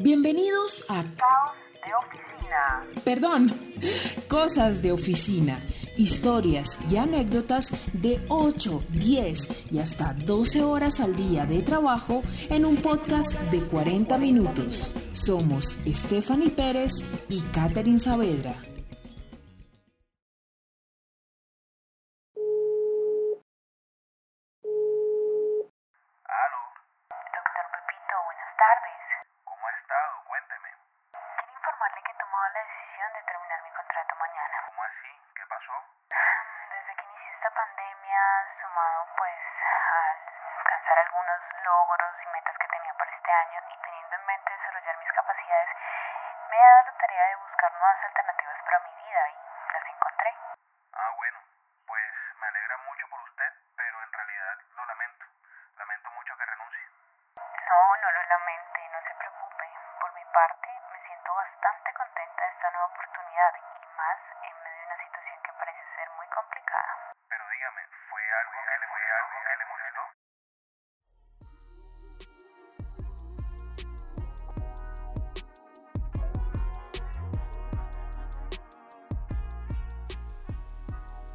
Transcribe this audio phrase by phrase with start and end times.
[0.00, 3.02] Bienvenidos a Caos de Oficina.
[3.04, 3.52] Perdón,
[4.28, 5.60] Cosas de Oficina,
[5.96, 12.64] historias y anécdotas de 8, 10 y hasta 12 horas al día de trabajo en
[12.64, 14.92] un podcast de 40 minutos.
[15.12, 16.92] Somos Stephanie Pérez
[17.28, 18.67] y Catherine Saavedra.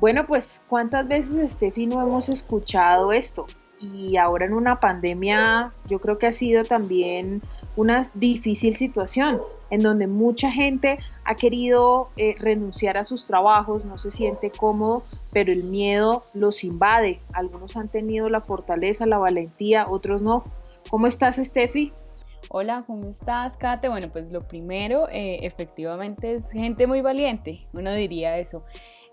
[0.03, 3.45] Bueno, pues cuántas veces, Steffi, no hemos escuchado esto.
[3.79, 7.41] Y ahora en una pandemia, yo creo que ha sido también
[7.77, 13.97] una difícil situación en donde mucha gente ha querido eh, renunciar a sus trabajos, no
[13.97, 17.21] se siente cómodo, pero el miedo los invade.
[17.31, 20.43] Algunos han tenido la fortaleza, la valentía, otros no.
[20.89, 21.93] ¿Cómo estás, Steffi?
[22.49, 23.89] Hola, ¿cómo estás, Kate?
[23.89, 28.63] Bueno, pues lo primero, eh, efectivamente es gente muy valiente, uno diría eso.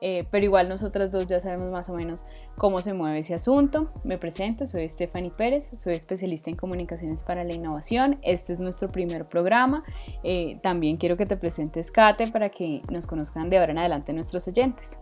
[0.03, 2.25] Eh, pero igual nosotras dos ya sabemos más o menos
[2.57, 3.93] cómo se mueve ese asunto.
[4.03, 8.19] Me presento, soy Stephanie Pérez, soy especialista en comunicaciones para la innovación.
[8.23, 9.85] Este es nuestro primer programa.
[10.23, 14.13] Eh, también quiero que te presentes, Kate, para que nos conozcan de ahora en adelante
[14.13, 14.99] nuestros oyentes.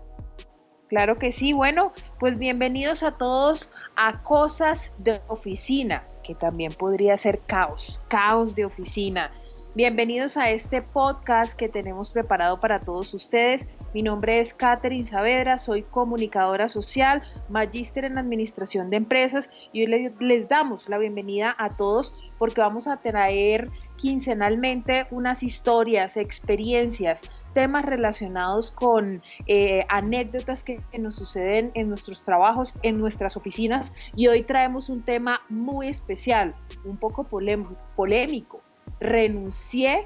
[0.88, 1.52] Claro que sí.
[1.52, 8.54] Bueno, pues bienvenidos a todos a Cosas de Oficina, que también podría ser caos, caos
[8.54, 9.30] de oficina.
[9.74, 13.68] Bienvenidos a este podcast que tenemos preparado para todos ustedes.
[13.92, 19.86] Mi nombre es Catherine Saavedra, soy comunicadora social, magíster en administración de empresas y hoy
[19.88, 27.22] le- les damos la bienvenida a todos porque vamos a traer quincenalmente unas historias, experiencias,
[27.52, 33.92] temas relacionados con eh, anécdotas que, que nos suceden en nuestros trabajos, en nuestras oficinas
[34.16, 36.54] y hoy traemos un tema muy especial,
[36.84, 38.60] un poco polémico.
[39.00, 40.04] Renuncié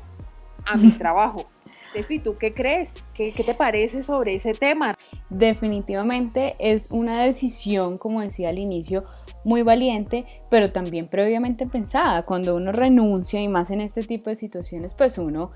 [0.64, 1.46] a mi trabajo.
[1.92, 3.04] Steffi, ¿tú qué crees?
[3.12, 4.94] ¿Qué, qué te parece sobre ese tema?
[5.28, 9.04] Definitivamente es una decisión, como decía al inicio,
[9.44, 12.22] muy valiente, pero también previamente pensada.
[12.22, 15.50] Cuando uno renuncia y más en este tipo de situaciones, pues uno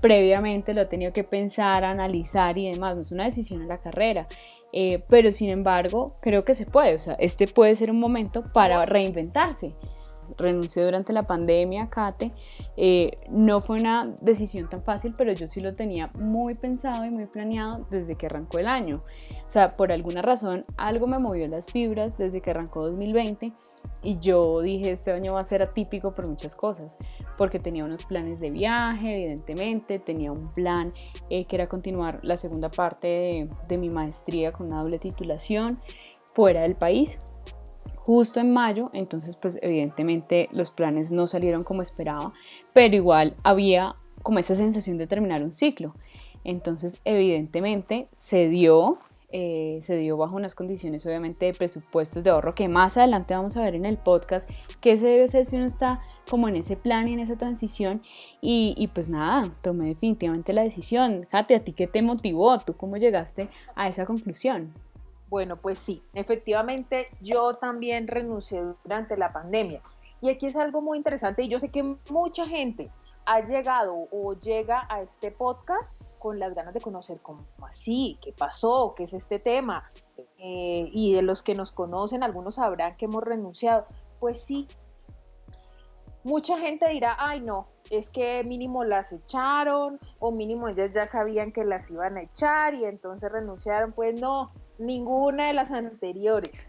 [0.00, 2.94] previamente lo ha tenido que pensar, analizar y demás.
[2.94, 4.28] No es una decisión en la carrera.
[4.72, 6.94] Eh, pero sin embargo, creo que se puede.
[6.94, 9.74] O sea, este puede ser un momento para reinventarse.
[10.36, 12.32] Renuncié durante la pandemia, Kate.
[12.76, 17.10] Eh, no fue una decisión tan fácil, pero yo sí lo tenía muy pensado y
[17.10, 19.02] muy planeado desde que arrancó el año.
[19.46, 23.52] O sea, por alguna razón algo me movió las fibras desde que arrancó 2020
[24.02, 26.96] y yo dije este año va a ser atípico por muchas cosas,
[27.36, 30.92] porque tenía unos planes de viaje, evidentemente, tenía un plan
[31.28, 35.80] eh, que era continuar la segunda parte de, de mi maestría con una doble titulación
[36.32, 37.20] fuera del país
[37.96, 42.32] justo en mayo, entonces pues evidentemente los planes no salieron como esperaba,
[42.72, 45.94] pero igual había como esa sensación de terminar un ciclo.
[46.42, 48.98] Entonces evidentemente se dio,
[49.30, 53.56] eh, se dio bajo unas condiciones obviamente de presupuestos de ahorro que más adelante vamos
[53.56, 54.48] a ver en el podcast
[54.80, 58.02] qué se debe hacer si uno está como en ese plan y en esa transición
[58.40, 61.26] y, y pues nada, tomé definitivamente la decisión.
[61.30, 62.58] Jate, ¿a ti qué te motivó?
[62.60, 64.72] ¿Tú cómo llegaste a esa conclusión?
[65.30, 69.80] Bueno, pues sí, efectivamente yo también renuncié durante la pandemia.
[70.20, 72.90] Y aquí es algo muy interesante y yo sé que mucha gente
[73.24, 75.88] ha llegado o llega a este podcast
[76.18, 79.84] con las ganas de conocer cómo así, qué pasó, qué es este tema.
[80.36, 83.86] Eh, y de los que nos conocen, algunos sabrán que hemos renunciado.
[84.18, 84.68] Pues sí,
[86.24, 91.52] mucha gente dirá, ay no, es que mínimo las echaron o mínimo ellas ya sabían
[91.52, 93.92] que las iban a echar y entonces renunciaron.
[93.92, 96.68] Pues no, ninguna de las anteriores.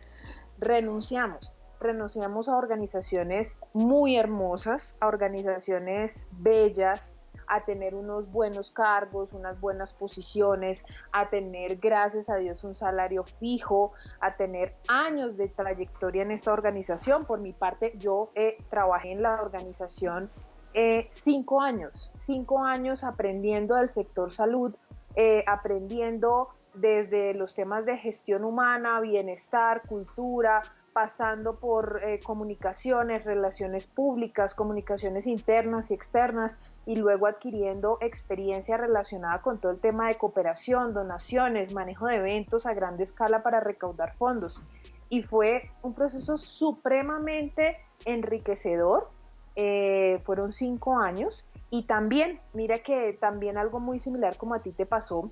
[0.59, 1.51] Renunciamos.
[1.79, 7.11] Renunciamos a organizaciones muy hermosas, a organizaciones bellas,
[7.47, 13.23] a tener unos buenos cargos, unas buenas posiciones, a tener, gracias a Dios, un salario
[13.23, 13.91] fijo,
[14.21, 17.25] a tener años de trayectoria en esta organización.
[17.25, 20.25] Por mi parte, yo eh, trabajé en la organización
[20.73, 24.73] eh, cinco años, cinco años aprendiendo del sector salud,
[25.15, 30.61] eh, aprendiendo desde los temas de gestión humana, bienestar, cultura,
[30.93, 39.39] pasando por eh, comunicaciones, relaciones públicas, comunicaciones internas y externas, y luego adquiriendo experiencia relacionada
[39.39, 44.15] con todo el tema de cooperación, donaciones, manejo de eventos a gran escala para recaudar
[44.15, 44.59] fondos.
[45.09, 49.09] Y fue un proceso supremamente enriquecedor.
[49.55, 51.45] Eh, fueron cinco años.
[51.69, 55.29] Y también, mira que también algo muy similar como a ti te pasó,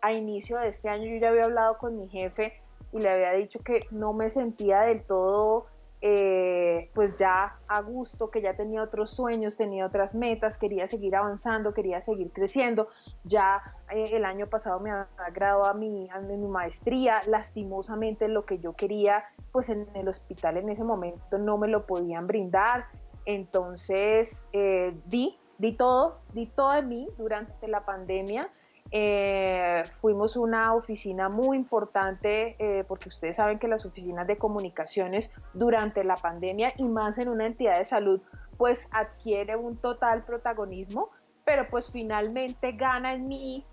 [0.00, 2.54] a inicio de este año yo ya había hablado con mi jefe
[2.92, 5.66] y le había dicho que no me sentía del todo
[6.02, 11.16] eh, pues ya a gusto, que ya tenía otros sueños, tenía otras metas, quería seguir
[11.16, 12.88] avanzando, quería seguir creciendo.
[13.24, 14.90] Ya eh, el año pasado me
[15.32, 20.58] graduado a mi, a mi maestría, lastimosamente lo que yo quería pues en el hospital
[20.58, 22.86] en ese momento no me lo podían brindar.
[23.24, 28.48] Entonces eh, di, di todo, di todo de mí durante la pandemia
[28.90, 35.30] eh, fuimos una oficina muy importante eh, porque ustedes saben que las oficinas de comunicaciones
[35.54, 38.20] durante la pandemia y más en una entidad de salud
[38.56, 41.08] pues adquiere un total protagonismo,
[41.44, 43.64] pero pues finalmente gana en mí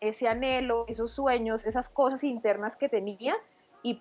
[0.00, 3.34] ese anhelo, esos sueños, esas cosas internas que tenía
[3.82, 4.00] y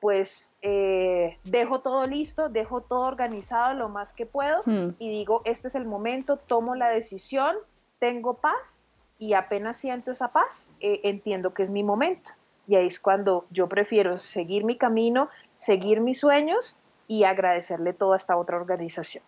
[0.00, 4.96] pues eh, dejo todo listo, dejo todo organizado lo más que puedo hmm.
[4.98, 7.56] y digo, este es el momento, tomo la decisión,
[7.98, 8.73] tengo paz
[9.18, 10.46] y apenas siento esa paz,
[10.80, 12.30] eh, entiendo que es mi momento.
[12.66, 15.28] Y ahí es cuando yo prefiero seguir mi camino,
[15.58, 16.76] seguir mis sueños
[17.08, 19.22] y agradecerle toda esta otra organización.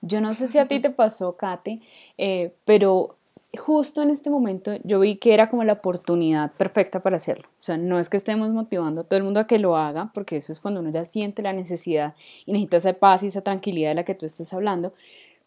[0.00, 1.80] Yo no sé si a ti te pasó, Kate,
[2.18, 3.16] eh, pero
[3.58, 7.48] justo en este momento yo vi que era como la oportunidad perfecta para hacerlo.
[7.48, 10.10] O sea, no es que estemos motivando a todo el mundo a que lo haga,
[10.14, 12.14] porque eso es cuando uno ya siente la necesidad
[12.44, 14.92] y necesita esa paz y esa tranquilidad de la que tú estás hablando,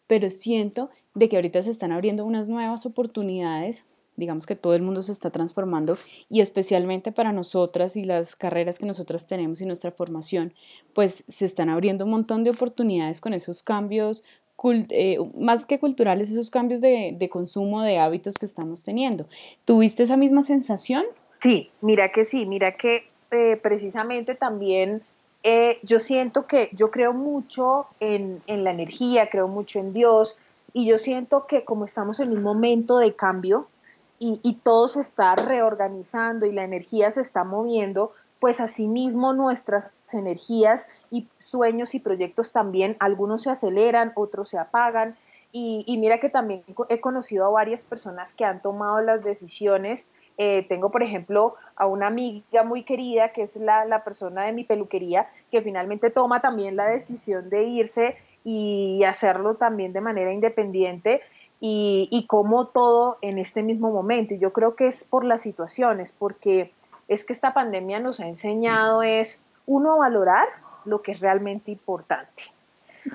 [0.06, 3.84] pero siento de que ahorita se están abriendo unas nuevas oportunidades,
[4.16, 5.96] digamos que todo el mundo se está transformando
[6.28, 10.52] y especialmente para nosotras y las carreras que nosotras tenemos y nuestra formación,
[10.94, 14.22] pues se están abriendo un montón de oportunidades con esos cambios,
[14.90, 19.24] eh, más que culturales, esos cambios de, consumo de hábitos que estamos teniendo.
[19.64, 21.04] ¿Tuviste esa misma sensación?
[21.38, 25.02] Sí, mira que sí, mira que eh, precisamente también
[25.42, 30.36] eh, yo siento que yo creo mucho en, en, la energía, creo mucho en Dios,
[30.72, 33.68] y yo siento que como estamos en un momento de cambio
[34.22, 40.86] y, todo se está reorganizando y la energía se está moviendo, pues asimismo nuestras energías
[41.10, 45.16] y sueños y proyectos también, algunos se aceleran, otros se apagan.
[45.52, 50.04] Y, mira que también he conocido a varias personas que han tomado las decisiones.
[50.36, 54.52] Eh, tengo, por ejemplo, a una amiga muy querida, que es la, la persona de
[54.52, 60.32] mi peluquería, que finalmente toma también la decisión de irse y hacerlo también de manera
[60.32, 61.20] independiente
[61.60, 64.34] y, y como todo en este mismo momento.
[64.34, 66.72] Y yo creo que es por las situaciones, porque
[67.08, 70.46] es que esta pandemia nos ha enseñado es, uno, a valorar
[70.84, 72.42] lo que es realmente importante,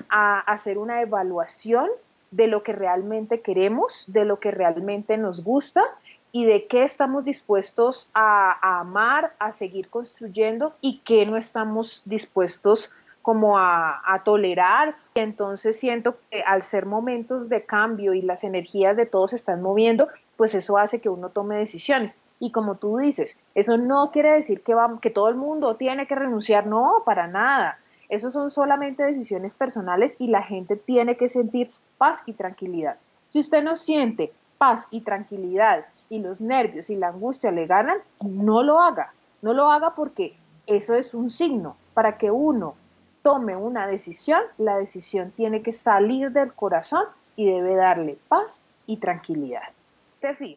[0.08, 1.88] a hacer una evaluación
[2.30, 5.82] de lo que realmente queremos, de lo que realmente nos gusta
[6.30, 12.02] y de qué estamos dispuestos a, a amar, a seguir construyendo y qué no estamos
[12.04, 12.90] dispuestos
[13.26, 14.94] como a, tolerar.
[15.16, 19.36] Y entonces siento que al ser momentos de cambio y las energías de todos se
[19.36, 20.06] están moviendo,
[20.36, 22.16] pues eso hace que uno tome decisiones.
[22.38, 26.14] Y como tú dices, eso no quiere decir que, que todo el mundo tiene que
[26.14, 27.80] renunciar, no, para nada.
[28.08, 32.96] Eso son solamente decisiones personales y la gente tiene que sentir paz y tranquilidad.
[33.30, 37.98] Si usted no siente paz y tranquilidad y los nervios y la angustia le ganan,
[38.24, 39.12] no lo haga.
[39.42, 40.36] No lo haga porque
[40.68, 42.76] eso es un signo para que uno
[43.26, 47.02] tome una decisión, la decisión tiene que salir del corazón
[47.34, 49.64] y debe darle paz y tranquilidad.
[50.20, 50.56] Tefi,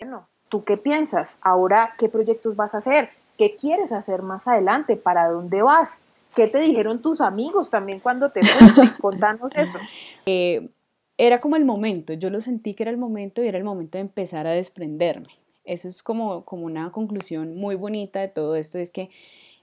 [0.00, 1.38] bueno, ¿tú qué piensas?
[1.40, 3.10] Ahora, ¿qué proyectos vas a hacer?
[3.38, 4.96] ¿Qué quieres hacer más adelante?
[4.96, 6.02] ¿Para dónde vas?
[6.34, 8.82] ¿Qué te dijeron tus amigos también cuando te fuiste?
[9.00, 9.78] Contanos eso.
[10.26, 10.68] Eh,
[11.16, 13.98] era como el momento, yo lo sentí que era el momento y era el momento
[13.98, 15.28] de empezar a desprenderme.
[15.64, 19.10] Eso es como, como una conclusión muy bonita de todo esto, es que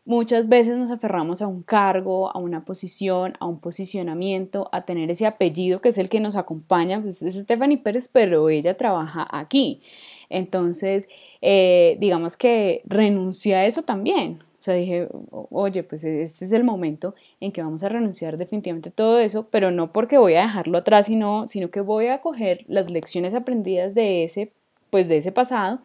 [0.04, 5.12] Muchas veces nos aferramos a un cargo, a una posición, a un posicionamiento, a tener
[5.12, 7.00] ese apellido que es el que nos acompaña.
[7.00, 9.84] Pues es Stephanie Pérez, pero ella trabaja aquí.
[10.30, 11.08] Entonces,
[11.42, 14.40] eh, digamos que renuncia a eso también.
[14.60, 18.92] O sea, dije, oye, pues este es el momento en que vamos a renunciar definitivamente
[18.92, 22.66] todo eso, pero no porque voy a dejarlo atrás, sino, sino que voy a coger
[22.68, 24.52] las lecciones aprendidas de ese,
[24.90, 25.80] pues de ese pasado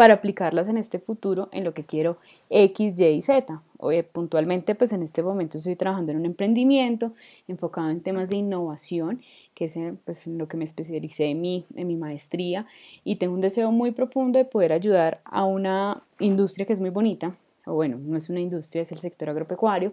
[0.00, 2.16] para aplicarlas en este futuro en lo que quiero
[2.48, 3.60] X, Y y Z.
[3.76, 7.12] Oye, puntualmente, pues en este momento estoy trabajando en un emprendimiento
[7.48, 9.20] enfocado en temas de innovación,
[9.54, 12.66] que es en, pues, en lo que me especialicé en mi, en mi maestría,
[13.04, 16.88] y tengo un deseo muy profundo de poder ayudar a una industria que es muy
[16.88, 19.92] bonita, o bueno, no es una industria, es el sector agropecuario,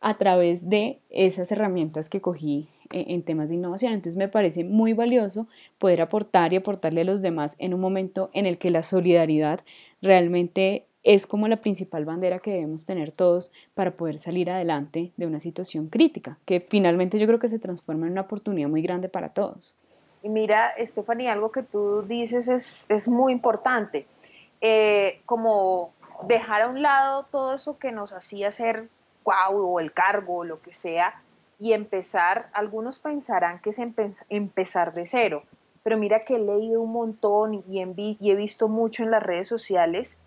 [0.00, 3.92] a través de esas herramientas que cogí en, temas de innovación.
[3.92, 5.46] Entonces me parece muy valioso
[5.78, 9.60] poder aportar y aportarle a los demás en un momento en el que la solidaridad
[10.02, 15.26] realmente es como la principal bandera que debemos tener todos para poder salir adelante de
[15.26, 19.08] una situación crítica, que finalmente yo creo que se transforma en una oportunidad muy grande
[19.08, 19.74] para todos.
[20.22, 24.06] Y mira, Stephanie, algo que tú dices es, es muy importante.
[24.60, 25.92] Eh, como
[26.24, 28.88] dejar a un lado todo eso que nos hacía ser
[29.24, 31.14] guau o el cargo o lo que sea
[31.58, 33.78] y empezar, algunos pensarán que es
[34.28, 35.42] empezar de cero,
[35.82, 39.48] pero mira que he leído un montón y, y he visto mucho en las redes
[39.48, 40.18] sociales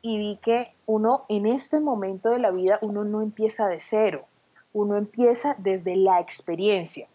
[0.00, 4.26] y vi que uno en este momento de la vida uno no empieza de cero,
[4.72, 7.08] uno empieza desde la experiencia.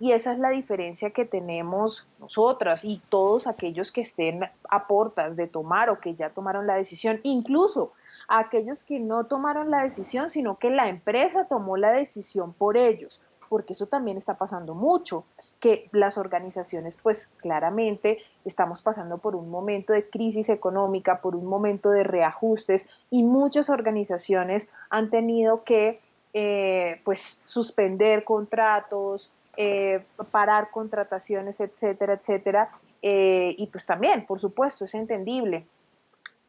[0.00, 5.34] Y esa es la diferencia que tenemos nosotras y todos aquellos que estén a portas
[5.34, 7.92] de tomar o que ya tomaron la decisión, incluso
[8.28, 13.20] aquellos que no tomaron la decisión, sino que la empresa tomó la decisión por ellos,
[13.48, 15.24] porque eso también está pasando mucho,
[15.60, 21.46] que las organizaciones pues claramente estamos pasando por un momento de crisis económica, por un
[21.46, 26.00] momento de reajustes y muchas organizaciones han tenido que
[26.34, 32.70] eh, pues suspender contratos, eh, parar contrataciones, etcétera, etcétera.
[33.00, 35.66] Eh, y pues también, por supuesto, es entendible.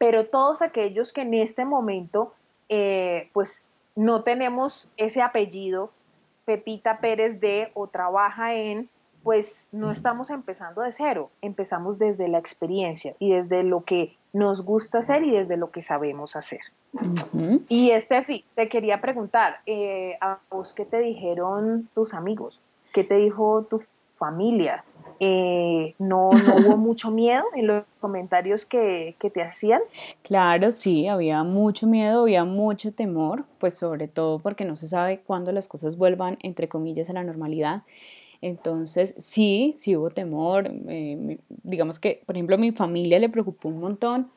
[0.00, 2.32] Pero todos aquellos que en este momento,
[2.70, 5.90] eh, pues no tenemos ese apellido,
[6.46, 8.88] Pepita Pérez de o trabaja en,
[9.22, 14.64] pues no estamos empezando de cero, empezamos desde la experiencia y desde lo que nos
[14.64, 16.60] gusta hacer y desde lo que sabemos hacer.
[17.68, 19.60] Y Estefi, te quería preguntar,
[20.22, 22.58] ¿a vos qué te dijeron tus amigos?
[22.94, 23.82] ¿Qué te dijo tu
[24.16, 24.82] familia?
[25.22, 29.82] Eh, no, hubo mucho miedo en los comentarios que, que, te hacían?
[30.22, 35.20] Claro, sí, había mucho miedo, había mucho temor, pues sobre todo porque no se sabe
[35.20, 37.82] cuándo las cosas vuelvan, entre comillas, a la normalidad.
[38.40, 40.70] Entonces, sí, sí hubo temor.
[40.88, 44.30] Eh, digamos que, por ejemplo, a mi familia le preocupó un montón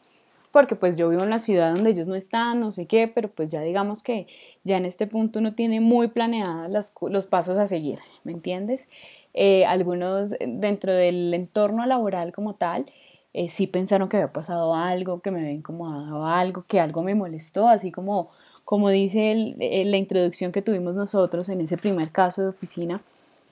[0.52, 3.28] porque pues yo vivo en la ciudad donde ellos no están, no sé qué, pero
[3.28, 4.28] pues ya digamos que
[4.64, 8.88] ya en este punto uno tiene muy planeadas los pasos a seguir, ¿me entiendes?
[9.34, 12.86] Eh, algunos dentro del entorno laboral como tal,
[13.34, 17.16] eh, sí pensaron que había pasado algo, que me había incomodado algo, que algo me
[17.16, 18.30] molestó, así como,
[18.64, 23.02] como dice eh, la introducción que tuvimos nosotros en ese primer caso de oficina.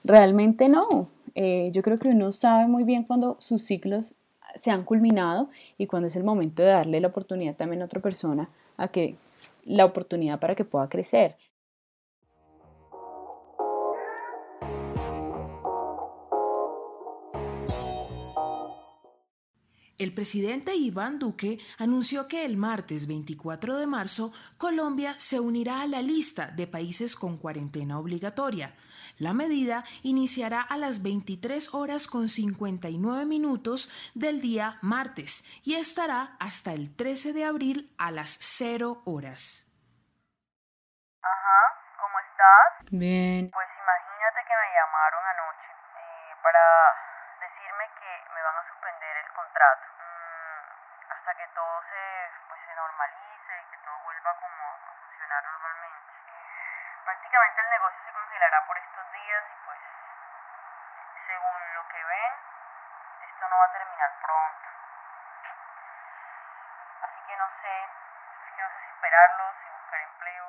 [0.03, 0.88] Realmente no.
[1.35, 4.13] yo creo que uno sabe muy bien cuando sus ciclos
[4.55, 8.00] se han culminado y cuando es el momento de darle la oportunidad también a otra
[8.00, 9.15] persona a que
[9.65, 11.35] la oportunidad para que pueda crecer.
[20.01, 25.86] El presidente Iván Duque anunció que el martes 24 de marzo Colombia se unirá a
[25.86, 28.74] la lista de países con cuarentena obligatoria.
[29.20, 36.36] La medida iniciará a las 23 horas con 59 minutos del día martes y estará
[36.39, 39.70] hasta el 13 de abril a las 0 horas.
[41.22, 41.62] Ajá,
[42.01, 42.89] ¿cómo estás?
[42.89, 43.51] Bien.
[43.53, 46.65] Pues imagínate que me llamaron anoche eh, para
[47.38, 49.90] decirme que me van a suspender el contrato
[51.21, 56.11] hasta que todo se, pues, se normalice y que todo vuelva como a funcionar normalmente.
[56.17, 59.77] Eh, prácticamente el negocio se congelará por estos días y pues
[61.29, 62.33] según lo que ven,
[63.21, 64.65] esto no va a terminar pronto.
[67.05, 67.75] Así que no sé,
[68.41, 70.47] es que no sé si esperarlos, si buscar empleo.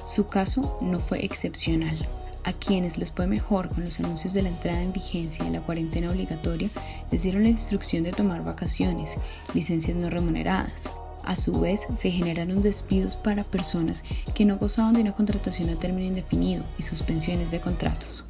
[0.00, 2.15] Su caso no fue excepcional.
[2.46, 5.60] A quienes les fue mejor con los anuncios de la entrada en vigencia de la
[5.62, 6.70] cuarentena obligatoria,
[7.10, 9.16] les dieron la instrucción de tomar vacaciones,
[9.52, 10.88] licencias no remuneradas.
[11.24, 15.76] A su vez, se generaron despidos para personas que no gozaban de una contratación a
[15.76, 18.24] término indefinido y suspensiones de contratos.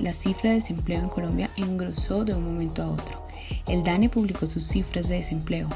[0.00, 3.28] La cifra de desempleo en Colombia engrosó de un momento a otro.
[3.66, 5.68] El DANE publicó sus cifras de desempleo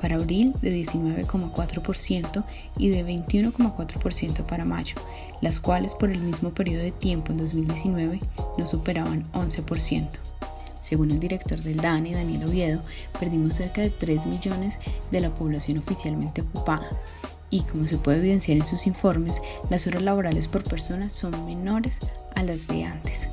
[0.00, 2.44] para abril de 19,4%
[2.78, 4.96] y de 21,4% para mayo,
[5.40, 8.20] las cuales por el mismo periodo de tiempo en 2019
[8.56, 10.08] no superaban 11%.
[10.80, 12.82] Según el director del DANE, Daniel Oviedo,
[13.18, 14.78] perdimos cerca de 3 millones
[15.10, 16.88] de la población oficialmente ocupada.
[17.50, 19.40] Y como se puede evidenciar en sus informes,
[19.70, 21.98] las horas laborales por persona son menores
[22.34, 23.28] a las de antes,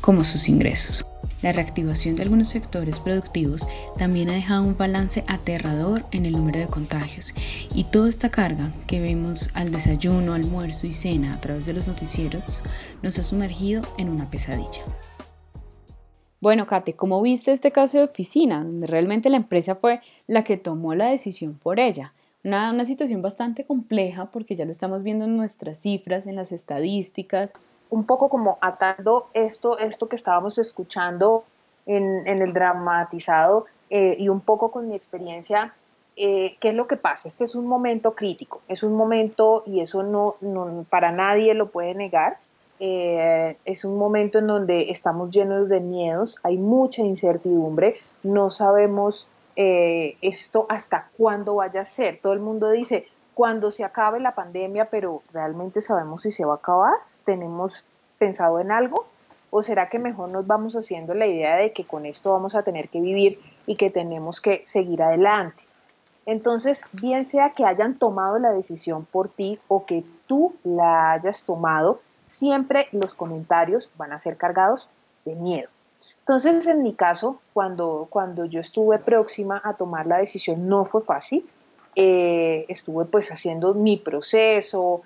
[0.00, 1.04] como sus ingresos.
[1.42, 3.66] La reactivación de algunos sectores productivos
[3.98, 7.34] también ha dejado un balance aterrador en el número de contagios
[7.74, 11.88] y toda esta carga que vemos al desayuno, almuerzo y cena a través de los
[11.88, 12.44] noticieros
[13.02, 14.82] nos ha sumergido en una pesadilla.
[16.40, 20.56] Bueno, Kate, ¿cómo viste este caso de oficina, donde realmente la empresa fue la que
[20.56, 22.14] tomó la decisión por ella?
[22.44, 26.50] Una, una situación bastante compleja porque ya lo estamos viendo en nuestras cifras, en las
[26.50, 27.52] estadísticas,
[27.92, 31.44] un poco como atando esto, esto que estábamos escuchando
[31.84, 35.74] en, el dramatizado eh, y un poco con mi experiencia,
[36.16, 37.28] eh, ¿qué es lo que pasa?
[37.28, 40.36] Este es un momento crítico, es un momento, y eso no,
[40.88, 42.38] para nadie lo puede negar,
[42.80, 49.28] eh, es un momento en donde estamos llenos de miedos, hay mucha incertidumbre, no sabemos
[49.54, 52.20] esto hasta cuándo vaya a ser.
[52.22, 56.54] Todo el mundo dice, cuando se acabe la pandemia, pero realmente sabemos si se va
[56.54, 57.84] a acabar, tenemos
[58.18, 59.06] pensado en algo,
[59.50, 62.62] o será que mejor nos vamos haciendo la idea de que con esto vamos a
[62.62, 65.62] tener que vivir y que tenemos que seguir adelante.
[66.24, 71.42] Entonces, bien sea que hayan tomado la decisión por ti o que tú la hayas
[71.42, 74.88] tomado, siempre los comentarios van a ser cargados
[75.24, 75.68] de miedo.
[76.20, 81.02] Entonces, en mi caso, cuando, cuando yo estuve próxima a tomar la decisión, no fue
[81.02, 81.44] fácil.
[81.94, 85.02] Eh, estuve pues haciendo mi proceso,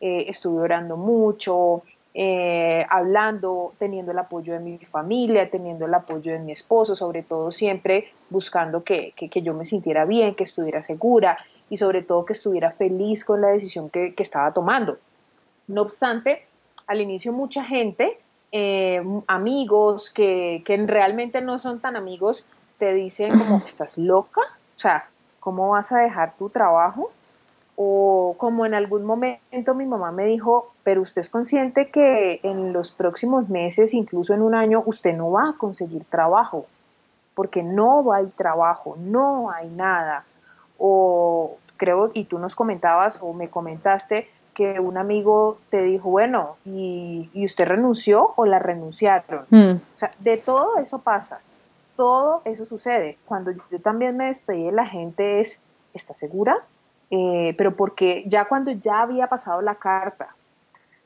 [0.00, 1.82] eh, estuve orando mucho,
[2.14, 7.24] eh, hablando, teniendo el apoyo de mi familia, teniendo el apoyo de mi esposo, sobre
[7.24, 11.38] todo siempre buscando que, que, yo me sintiera bien, que estuviera segura
[11.70, 14.98] y sobre todo que estuviera feliz con la decisión que, que estaba tomando.
[15.66, 16.46] No obstante,
[16.86, 18.18] al inicio mucha gente,
[19.26, 22.46] amigos que, que realmente no son tan amigos,
[22.78, 24.40] te dicen como, ¿estás loca?
[24.76, 25.08] O sea,
[25.40, 27.10] ¿cómo vas a dejar tu trabajo?
[27.76, 32.72] O como en algún momento mi mamá me dijo, pero usted es consciente que en
[32.72, 36.66] los próximos meses, incluso en un año, usted no va a conseguir trabajo,
[37.34, 40.24] porque no hay trabajo, no hay nada.
[40.76, 46.56] O creo, y tú nos comentabas o me comentaste que un amigo te dijo, bueno,
[46.64, 49.46] ¿y, usted renunció o la renunciaron?
[49.50, 49.74] Mm.
[49.76, 51.38] O sea, de todo eso pasa
[51.98, 53.18] todo eso sucede.
[53.26, 55.58] Cuando yo también me despedí de la gente es,
[55.94, 56.64] ¿está segura?
[57.10, 60.36] Eh, pero porque ya cuando ya había pasado la carta,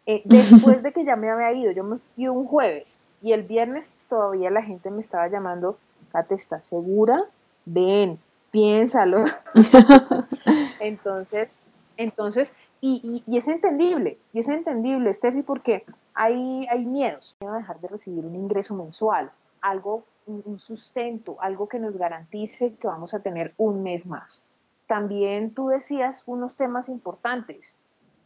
[0.04, 3.44] eh, después de que ya me había ido, yo me fui un jueves y el
[3.44, 5.78] viernes todavía la gente me estaba llamando,
[6.12, 7.24] Kate, ¿estás segura?
[7.64, 8.18] Ven,
[8.50, 9.24] piénsalo.
[10.80, 11.58] entonces,
[11.96, 12.52] entonces,
[12.82, 17.34] y, y, es entendible, y es entendible, Steffi, porque hay, hay miedos.
[17.40, 19.30] a dejar de recibir un ingreso mensual,
[19.62, 24.46] algo un sustento, algo que nos garantice que vamos a tener un mes más.
[24.86, 27.74] También tú decías unos temas importantes,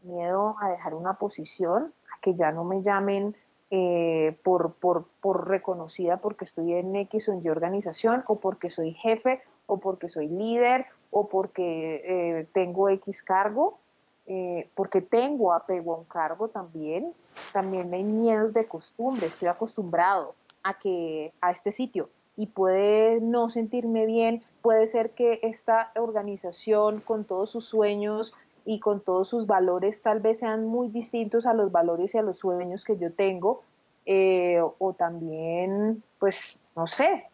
[0.02, 3.34] miedo a dejar una posición, a que ya no me llamen
[3.70, 8.70] eh, por, por, por, reconocida porque estoy en X o en Y organización, o porque
[8.70, 13.78] soy jefe, o porque soy líder, o porque eh, tengo X cargo,
[14.26, 17.12] eh, porque tengo apego a un cargo también.
[17.52, 20.34] También hay miedos de costumbre, estoy acostumbrado
[20.66, 22.10] a, que, a este sitio.
[22.36, 28.80] Y puede no sentirme bien, puede ser que esta organización con todos sus sueños y
[28.80, 32.38] con todos sus valores tal vez sean muy distintos a los valores y a los
[32.38, 33.62] sueños que yo tengo,
[34.04, 37.24] eh, o también, pues, no sé,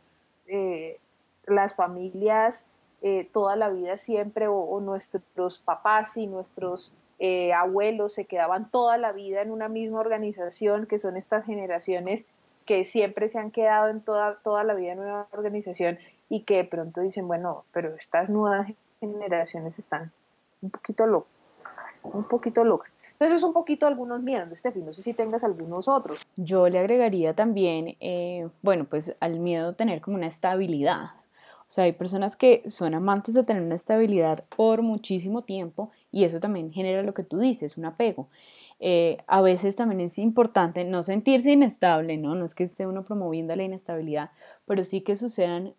[0.47, 0.99] eh,
[1.47, 2.65] las familias
[3.05, 6.95] eh, toda la vida siempre, o, nuestros papás y nuestros
[7.55, 12.25] abuelos se quedaban toda la vida en una misma organización, que son estas generaciones
[12.67, 16.57] que siempre se han quedado en toda, toda la vida en una organización y que
[16.57, 20.13] de pronto dicen, bueno, pero estas nuevas generaciones están
[20.63, 21.53] un poquito locas,
[22.03, 22.97] un poquito locas.
[23.13, 26.27] Entonces es un poquito algunos miedos, Steffi, no sé si tengas algunos otros.
[26.37, 31.05] Yo le agregaría también, eh, bueno, pues al miedo tener como una estabilidad.
[31.61, 36.25] O sea, hay personas que son amantes de tener una estabilidad por muchísimo tiempo y
[36.25, 38.29] eso también genera lo que tú dices, un apego.
[38.85, 42.35] Eh, a veces también es importante no sentirse inestable, ¿no?
[42.35, 44.31] No es que esté uno promoviendo la inestabilidad,
[44.67, 45.75] pero sí que sucedan,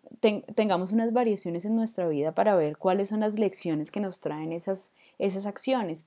[0.54, 4.52] tengamos unas variaciones en nuestra vida para ver cuáles son las lecciones que nos traen
[4.52, 6.04] esas, esas acciones.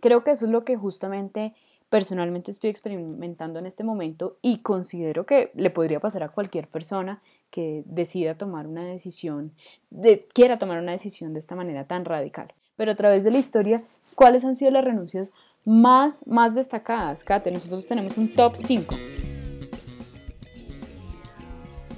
[0.00, 1.54] Creo que eso es lo que justamente
[1.88, 7.20] personalmente estoy experimentando en este momento y considero que le podría pasar a cualquier persona
[7.50, 9.52] que decida tomar una decisión,
[9.90, 12.52] de, quiera tomar una decisión de esta manera tan radical.
[12.80, 13.78] Pero a través de la historia,
[14.14, 15.32] ¿cuáles han sido las renuncias
[15.66, 17.22] más, más destacadas.
[17.24, 18.96] Kate, nosotros tenemos un top 5.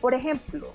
[0.01, 0.73] Por ejemplo,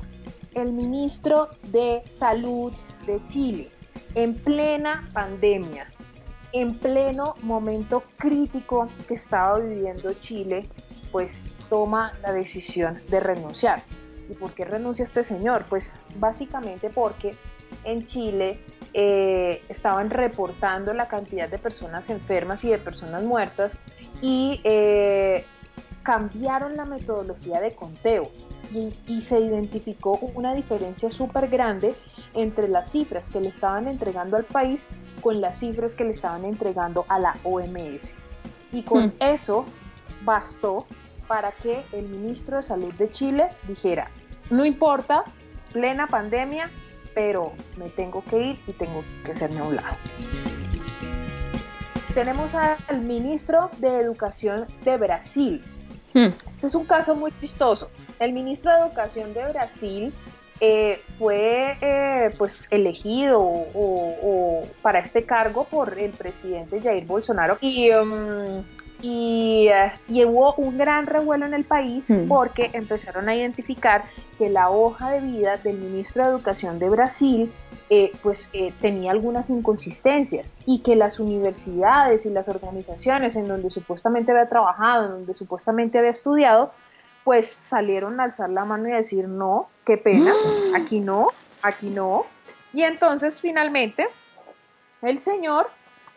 [0.53, 2.71] el ministro de Salud
[3.05, 3.69] de Chile,
[4.15, 5.91] en plena pandemia,
[6.53, 10.69] en pleno momento crítico que estaba viviendo Chile,
[11.11, 13.83] pues toma la decisión de renunciar.
[14.29, 15.65] ¿Y por qué renuncia este señor?
[15.67, 17.35] Pues básicamente porque
[17.83, 18.61] en Chile
[18.93, 23.77] eh, estaban reportando la cantidad de personas enfermas y de personas muertas
[24.21, 25.45] y eh,
[26.03, 28.31] cambiaron la metodología de conteo
[28.71, 31.93] y, se identificó una diferencia súper grande
[32.33, 34.87] entre las cifras que le estaban entregando al país
[35.21, 38.13] con las cifras que le estaban entregando a la OMS.
[38.71, 39.13] Y con hmm.
[39.19, 39.65] eso
[40.23, 40.85] bastó
[41.27, 44.09] para que el ministro de Salud de Chile dijera,
[44.49, 45.23] no importa,
[45.71, 46.69] plena pandemia,
[47.17, 49.97] pero me tengo que ir y tengo que hacerme a un lado.
[52.13, 55.63] Tenemos al ministro de Educación de Brasil.
[56.13, 56.27] Hmm.
[56.53, 57.89] Este es un caso muy chistoso.
[58.19, 60.13] El ministro de Educación de Brasil
[60.59, 67.89] eh, fue eh, pues elegido o, para este cargo por el presidente Jair Bolsonaro y
[67.93, 68.63] um,
[69.01, 72.27] y, eh, hubo un gran revuelo en el país hmm.
[72.27, 74.05] porque empezaron a identificar
[74.37, 77.51] que la hoja de vida del ministro de Educación de Brasil
[77.89, 83.69] eh, pues eh, tenía algunas inconsistencias y que las universidades y las organizaciones en donde
[83.69, 86.73] supuestamente había trabajado, en donde supuestamente había estudiado,
[87.23, 90.33] pues salieron a alzar la mano y a decir no, qué pena,
[90.75, 91.27] aquí no,
[91.63, 92.25] aquí no.
[92.73, 94.07] Y entonces finalmente
[95.01, 95.69] el señor,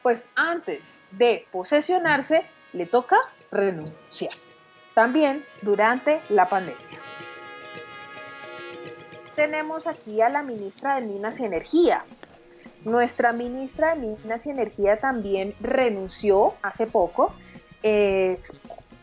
[0.03, 3.17] pues antes de posesionarse, le toca
[3.51, 4.35] renunciar.
[4.95, 7.01] También durante la pandemia.
[9.35, 12.05] Tenemos aquí a la ministra de Minas y Energía.
[12.85, 17.33] Nuestra ministra de Minas y Energía también renunció hace poco.
[17.83, 18.39] Eh,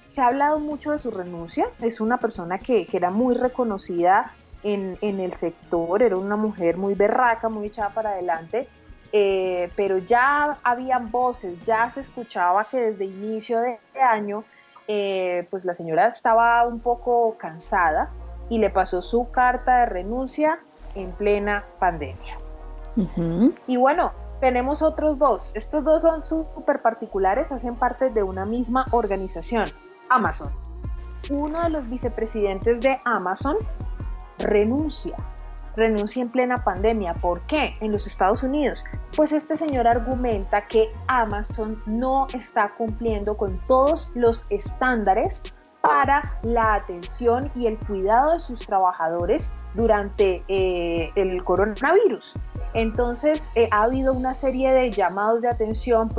[0.07, 1.67] se ha hablado mucho de su renuncia.
[1.81, 6.93] Es una persona que, era muy reconocida en, en, el sector, era una mujer muy
[6.93, 8.67] berraca, muy echada para adelante
[9.11, 14.43] eh, pero ya habían voces, ya se escuchaba que desde inicio de año,
[14.87, 18.11] eh, pues la señora estaba un poco cansada
[18.49, 20.59] y le pasó su carta de renuncia
[20.95, 22.37] en plena pandemia.
[23.67, 25.51] Y bueno, tenemos otros dos.
[25.55, 29.65] Estos dos son súper particulares, hacen parte de una misma organización,
[30.09, 30.51] Amazon.
[31.29, 33.57] Uno de los vicepresidentes de Amazon
[34.39, 35.15] renuncia
[35.77, 37.13] renuncia en plena pandemia.
[37.13, 37.75] ¿Por qué?
[37.79, 38.83] En los Estados Unidos.
[39.15, 45.41] Pues este señor argumenta que Amazon no está cumpliendo con todos los estándares
[45.81, 52.33] para la atención y el cuidado de sus trabajadores durante eh, el coronavirus.
[52.73, 56.09] Entonces eh, ha habido una serie de llamados de atención,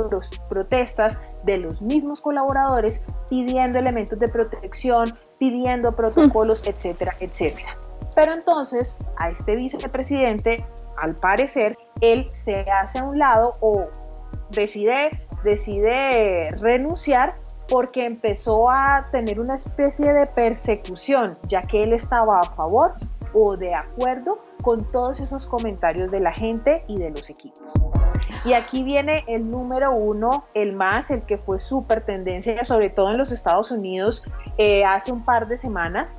[0.49, 7.69] protestas de los mismos colaboradores pidiendo elementos de protección, pidiendo protocolos, etcétera, etcétera.
[8.15, 10.65] Pero entonces a este vicepresidente,
[10.97, 13.87] al parecer, él se hace a un lado o
[14.51, 15.09] decide,
[15.43, 17.35] decide renunciar
[17.67, 22.93] porque empezó a tener una especie de persecución, ya que él estaba a favor
[23.33, 27.61] o de acuerdo con todos esos comentarios de la gente y de los equipos.
[28.45, 33.11] Y aquí viene el número uno, el más, el que fue súper tendencia, sobre todo
[33.11, 34.23] en los Estados Unidos
[34.57, 36.17] eh, hace un par de semanas,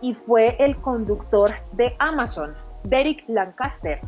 [0.00, 4.00] y fue el conductor de Amazon, Derek Lancaster.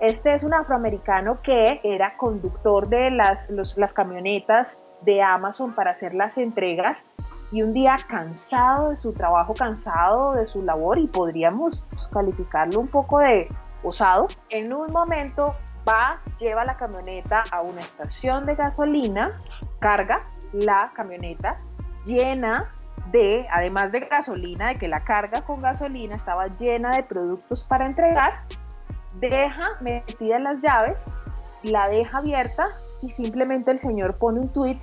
[0.00, 6.14] Este es un afroamericano que era conductor de las, las camionetas de Amazon para hacer
[6.14, 7.04] las entregas
[7.52, 12.88] y un día cansado de su trabajo, cansado de su labor y podríamos calificarlo un
[12.88, 13.48] poco de
[13.82, 15.54] osado, en un momento
[15.86, 19.38] va, lleva la camioneta a una estación de gasolina,
[19.80, 20.20] carga
[20.52, 21.58] la camioneta,
[22.06, 22.72] llena
[23.10, 27.86] de, además de gasolina, de que la carga con gasolina estaba llena de productos para
[27.86, 28.44] entregar,
[29.20, 30.98] deja metidas las llaves,
[31.62, 32.68] la deja abierta
[33.02, 34.78] y simplemente el señor pone un tweet,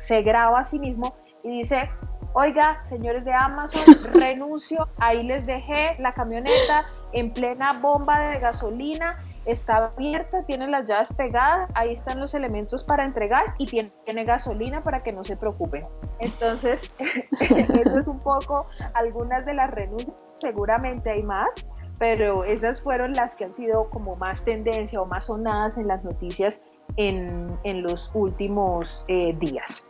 [0.00, 1.90] se graba a sí mismo y dice,
[2.32, 9.16] oiga, señores de Amazon, renuncio, ahí les dejé la camioneta en plena bomba de gasolina
[9.46, 14.82] está abierta, tiene las llaves pegadas, ahí están los elementos para entregar y tiene, gasolina
[14.82, 15.82] para que no se preocupen.
[16.18, 16.90] Entonces,
[17.40, 21.48] eso es un poco algunas de las renuncias, seguramente hay más,
[21.98, 26.02] pero esas fueron las que han sido como más tendencia o más sonadas en las
[26.04, 26.60] noticias
[26.96, 29.84] en, los últimos eh, días.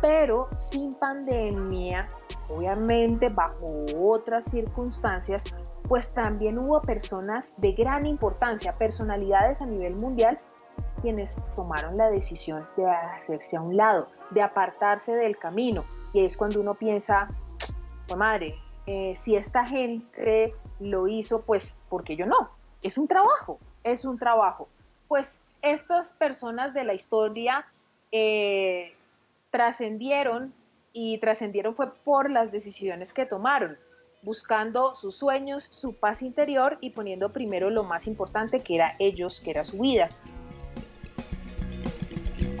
[0.00, 2.08] Pero sin pandemia,
[2.50, 5.42] obviamente bajo otras circunstancias,
[5.88, 10.38] pues también hubo personas de gran importancia, personalidades a nivel mundial,
[11.00, 15.84] quienes tomaron la decisión de hacerse a un lado, de apartarse del camino.
[16.12, 17.28] Y es cuando uno piensa,
[18.10, 18.54] oh, madre,
[18.86, 22.50] eh, si esta gente lo hizo, pues, porque yo no?
[22.82, 24.68] Es un trabajo, es un trabajo.
[25.08, 27.66] Pues estas personas de la historia
[28.12, 28.94] eh,
[29.50, 30.52] trascendieron
[30.92, 33.78] y trascendieron fue por las decisiones que tomaron,
[34.22, 39.40] buscando sus sueños, su paz interior y poniendo primero lo más importante que era ellos,
[39.40, 40.08] que era su vida.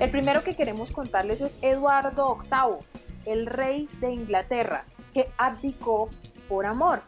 [0.00, 2.84] El primero que queremos contarles es Eduardo VIII,
[3.26, 4.84] el rey de Inglaterra,
[5.14, 6.10] que abdicó
[6.48, 7.00] por amor.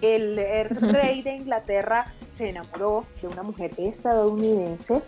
[0.00, 5.02] El, rey de Inglaterra se enamoró de una mujer estadounidense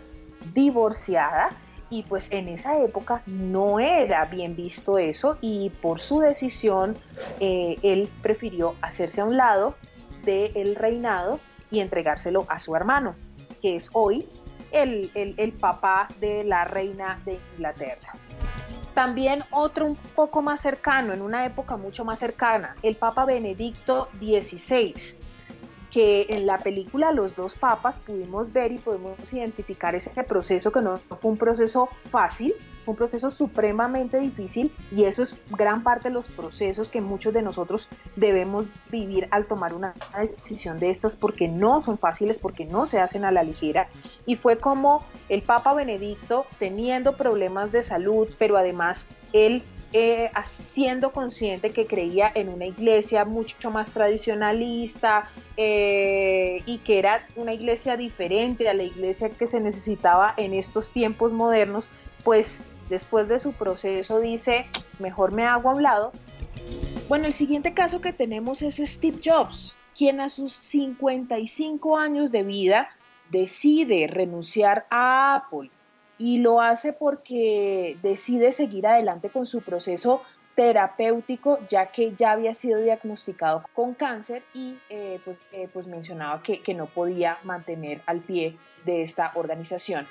[0.53, 1.49] divorciada
[1.89, 6.97] y pues en esa época no era bien visto eso y por su decisión
[7.39, 9.75] eh, él prefirió hacerse a un lado
[10.23, 13.15] del reinado y entregárselo a su hermano,
[13.61, 14.27] que es hoy
[14.71, 18.13] el, papá de la reina de Inglaterra.
[18.93, 24.09] También otro un poco más cercano, en una época mucho más cercana, el Papa Benedicto
[24.19, 24.93] XVI,
[25.89, 30.81] que en la película Los dos papas pudimos ver y podemos identificar ese proceso que
[30.81, 32.53] no fue un proceso fácil,
[32.85, 37.41] un proceso supremamente difícil y eso es gran parte de los procesos que muchos de
[37.41, 42.87] nosotros debemos vivir al tomar una decisión de estas porque no son fáciles, porque no
[42.87, 43.87] se hacen a la ligera.
[44.25, 49.63] Y fue como el Papa Benedicto teniendo problemas de salud, pero además él
[49.93, 50.31] eh,
[51.13, 57.97] consciente que creía en una iglesia mucho más tradicionalista eh, y que era una iglesia
[57.97, 61.87] diferente a la iglesia que se necesitaba en estos tiempos modernos,
[62.23, 62.57] pues
[62.91, 64.67] después de su proceso dice,
[64.99, 66.11] mejor me hago a un lado.
[67.07, 72.43] Bueno, el siguiente caso que tenemos es Steve Jobs, quien a sus 55 años de
[72.43, 72.89] vida
[73.31, 75.71] decide renunciar a Apple
[76.17, 80.21] y lo hace porque decide seguir adelante con su proceso
[80.61, 86.43] terapéutico ya que ya había sido diagnosticado con cáncer y eh, pues, eh, pues, mencionaba
[86.43, 90.05] que, que no podía mantener al pie de esta organización.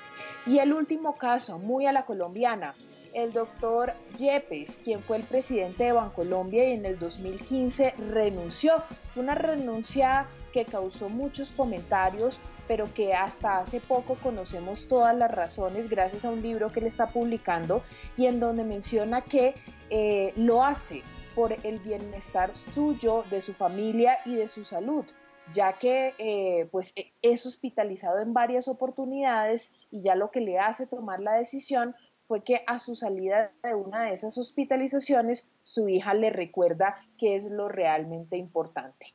[0.45, 2.73] Y el último caso, muy a la colombiana,
[3.13, 8.83] el doctor Yepes, quien fue el presidente de Bancolombia y en el 2015 renunció.
[9.13, 15.31] Fue una renuncia que causó muchos comentarios, pero que hasta hace poco conocemos todas las
[15.31, 17.83] razones gracias a un libro que él está publicando
[18.17, 19.55] y en donde menciona que
[19.89, 21.03] eh, lo hace
[21.35, 25.05] por el bienestar suyo, de su familia y de su salud
[25.53, 30.59] ya que eh, pues e, es hospitalizado en varias oportunidades y ya lo que le
[30.59, 31.95] hace tomar la decisión
[32.27, 37.35] fue que a su salida de una de esas hospitalizaciones su hija le recuerda que
[37.35, 39.07] es lo realmente importante.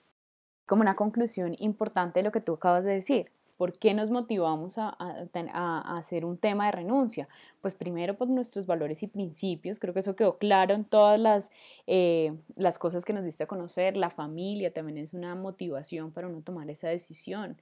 [0.66, 4.76] Como una conclusión importante de lo que tú acabas de decir, ¿Por qué nos motivamos
[4.76, 4.90] a,
[5.96, 7.26] hacer un tema de renuncia?
[7.62, 11.50] Pues primero por nuestros valores y principios, creo que eso quedó claro en todas las,
[11.86, 16.28] eh, las cosas que nos diste a conocer, la familia también es una motivación para
[16.28, 17.56] uno tomar esa decisión.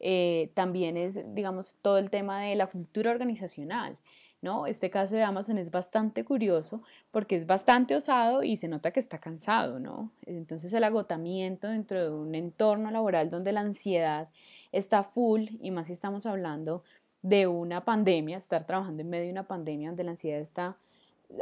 [0.00, 3.98] Eh, también es, digamos, todo el tema de la cultura organizacional.
[4.44, 4.66] ¿No?
[4.66, 9.00] Este caso de Amazon es bastante curioso porque es bastante osado y se nota que
[9.00, 10.10] está cansado, ¿no?
[10.26, 14.28] Entonces el agotamiento dentro de un entorno laboral donde la ansiedad
[14.70, 16.82] está full y más si estamos hablando
[17.22, 20.76] de una pandemia, estar trabajando en medio de una pandemia donde la ansiedad está,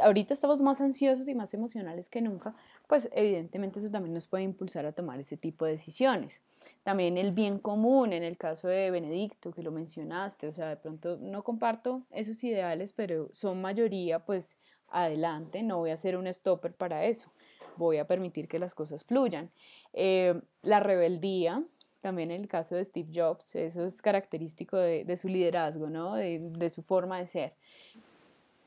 [0.01, 2.53] ahorita estamos más ansiosos y más emocionales que nunca,
[2.87, 6.41] pues evidentemente eso también nos puede impulsar a tomar ese tipo de decisiones.
[6.83, 10.77] También el bien común, en el caso de Benedicto, que lo mencionaste, o sea, de
[10.77, 14.57] pronto no comparto esos ideales, pero son mayoría, pues
[14.89, 17.31] adelante, no voy a hacer un stopper para eso,
[17.77, 19.51] voy a permitir que las cosas fluyan.
[19.93, 21.63] Eh, la rebeldía,
[22.03, 26.15] también en el caso de Steve Jobs, eso es característico de, su liderazgo, ¿no?
[26.15, 27.55] De, su forma de ser.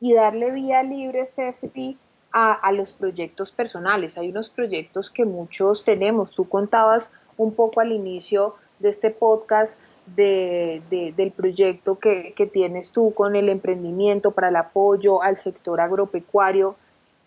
[0.00, 1.96] Y darle vía libre, Stephanie,
[2.32, 4.18] a, a, los proyectos personales.
[4.18, 6.32] Hay unos proyectos que muchos tenemos.
[6.32, 9.78] Tú contabas un poco al inicio de este podcast
[10.14, 10.82] de,
[11.16, 16.76] del proyecto que, que tienes tú con el emprendimiento para el apoyo al sector agropecuario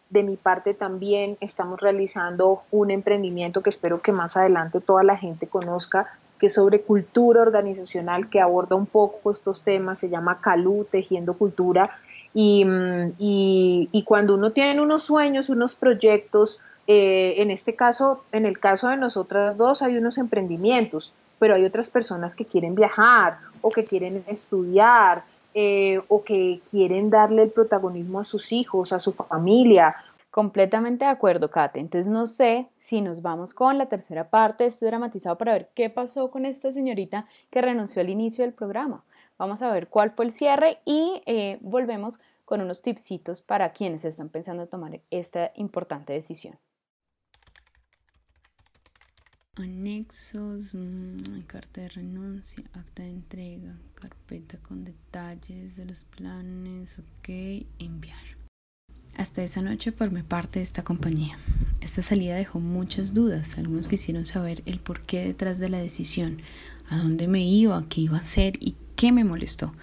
[0.09, 5.17] de mi parte también estamos realizando un emprendimiento que espero que más adelante toda la
[5.17, 6.07] gente conozca,
[6.39, 11.35] que es sobre cultura organizacional, que aborda un poco estos temas, se llama Calú, Tejiendo
[11.35, 11.91] Cultura.
[12.33, 18.45] Y, mm, y, cuando uno tiene unos sueños, unos proyectos, eh, en este caso, en
[18.45, 23.37] el caso de nosotras dos, hay unos emprendimientos, pero hay otras personas que quieren viajar
[23.61, 25.23] o que quieren estudiar
[25.55, 29.95] eh, o que quieren darle el protagonismo a sus hijos, a su familia.
[30.31, 31.79] Completamente de acuerdo, Kate.
[31.79, 35.69] Entonces no sé si nos vamos con la tercera parte de este dramatizado para ver
[35.73, 39.03] qué pasó con esta señorita que renunció al inicio del programa.
[39.39, 44.03] Vamos a ver cuál fue el cierre y eh, volvemos con unos tipsitos para quienes
[44.03, 46.59] están pensando tomar esta importante decisión.
[49.55, 57.29] Anexos, mm, carta de renuncia, acta de entrega, carpeta con detalles de los planes, ok,
[57.79, 58.38] enviar.
[59.19, 61.37] Hasta esa noche formé parte de esta compañía.
[61.81, 63.57] Esta salida dejó muchas dudas.
[63.57, 66.41] Algunos quisieron saber el porqué detrás de la decisión,
[66.87, 69.73] a dónde me iba, qué iba a hacer y qué me molestó.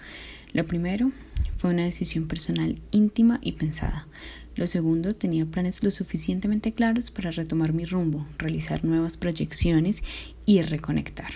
[0.53, 1.11] Lo primero
[1.57, 4.07] fue una decisión personal íntima y pensada.
[4.55, 10.01] Lo segundo, tenía planes lo suficientemente claros para retomar mi rumbo, realizar nuevas proyecciones
[10.47, 11.33] y reconectar.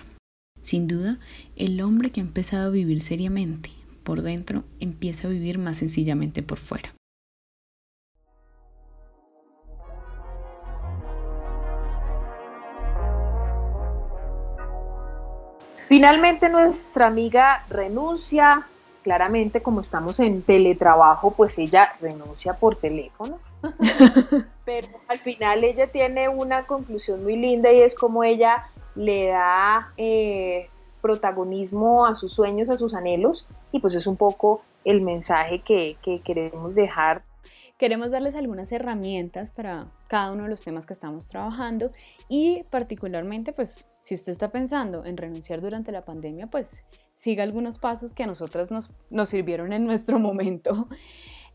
[0.63, 1.19] Sin duda,
[1.55, 3.69] el hombre que ha empezado a vivir seriamente
[4.01, 6.95] por dentro empieza a vivir más sencillamente por fuera.
[15.91, 18.65] Finalmente nuestra amiga renuncia,
[19.03, 23.39] claramente como estamos en teletrabajo, pues ella renuncia por teléfono.
[24.65, 29.91] Pero al final ella tiene una conclusión muy linda y es como ella le da
[29.97, 30.69] eh,
[31.01, 35.97] protagonismo a sus sueños, a sus anhelos y pues es un poco el mensaje que,
[36.01, 37.21] que queremos dejar.
[37.81, 41.91] Queremos darles algunas herramientas para cada uno de los temas que estamos trabajando
[42.29, 47.79] y particularmente pues si usted está pensando en renunciar durante la pandemia pues siga algunos
[47.79, 50.87] pasos que a nosotras nos, nos sirvieron en nuestro momento.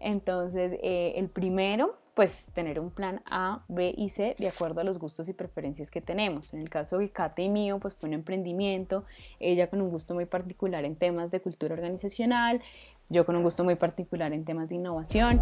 [0.00, 4.84] Entonces, eh, el primero, pues tener un plan A, B y C de acuerdo a
[4.84, 6.52] los gustos y preferencias que tenemos.
[6.52, 9.04] En el caso de Kate y mío, pues fue un emprendimiento,
[9.38, 12.60] ella con un gusto muy particular en temas de cultura organizacional,
[13.08, 15.40] yo con un gusto muy particular en temas de innovación.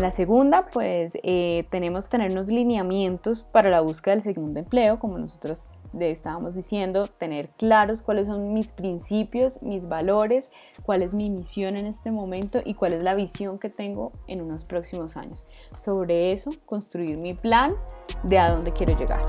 [0.00, 4.98] En la segunda, pues eh, tenemos tener unos lineamientos para la búsqueda del segundo empleo,
[4.98, 10.52] como nosotros le estábamos diciendo, tener claros cuáles son mis principios, mis valores,
[10.86, 14.40] cuál es mi misión en este momento y cuál es la visión que tengo en
[14.40, 15.44] unos próximos años.
[15.76, 17.74] Sobre eso, construir mi plan
[18.22, 19.20] de a dónde quiero llegar.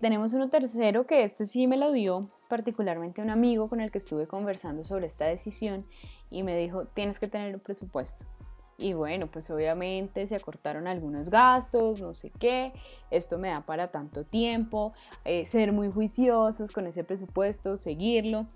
[0.00, 3.98] Tenemos uno tercero que este sí me lo dio particularmente un amigo con el que
[3.98, 5.84] estuve conversando sobre esta decisión
[6.30, 8.24] y me dijo, tienes que tener un presupuesto.
[8.78, 12.72] Y bueno, pues obviamente se acortaron algunos gastos, no sé qué,
[13.10, 14.92] esto me da para tanto tiempo,
[15.24, 18.46] eh, ser muy juiciosos con ese presupuesto, seguirlo.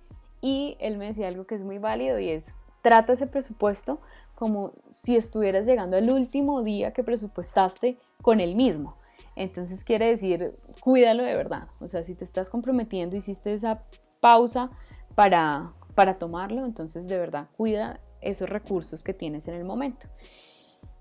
[0.40, 3.98] Y él me decía algo que es muy válido y es, trata ese presupuesto
[4.36, 8.94] como si estuvieras llegando al último día que presupuestaste con el mismo.
[9.36, 11.64] Entonces quiere decir, cuídalo de verdad.
[11.80, 13.78] O sea, si te estás comprometiendo, hiciste esa
[14.20, 14.70] pausa
[15.14, 20.06] para, para tomarlo, entonces de verdad cuida esos recursos que tienes en el momento.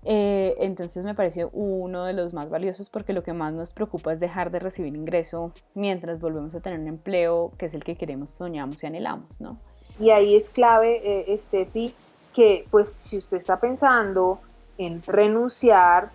[0.04, 4.12] Eh, entonces me pareció uno de los más valiosos porque lo que más nos preocupa
[4.12, 7.94] es dejar de recibir ingreso mientras volvemos a tener un empleo que es el que
[7.94, 9.56] queremos, soñamos y anhelamos, ¿no?
[10.00, 11.94] Y ahí es clave, eh, Steffi,
[12.34, 14.40] que pues si usted está pensando
[14.78, 16.08] en renunciar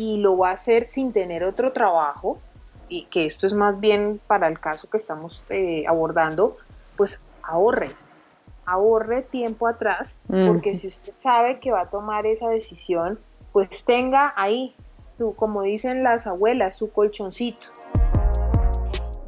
[0.00, 2.38] y lo va a hacer sin tener otro trabajo,
[2.88, 6.56] y que esto es más bien para el caso que estamos eh, abordando,
[6.96, 7.90] pues ahorre,
[8.64, 13.18] ahorre tiempo atrás, porque si usted sabe que va a tomar esa decisión,
[13.52, 14.74] pues tenga ahí,
[15.18, 17.68] su, como dicen las abuelas, su colchoncito.